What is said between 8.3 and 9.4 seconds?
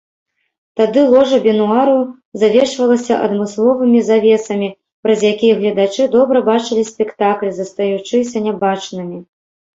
нябачнымі.